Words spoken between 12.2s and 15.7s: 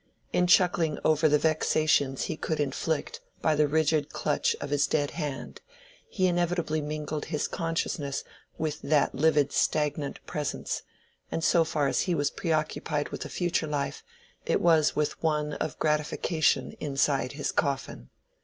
preoccupied with a future life, it was with one